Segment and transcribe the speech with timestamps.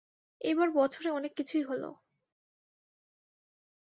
[0.41, 1.83] এইবার বছরে অনেক কিছুই হল।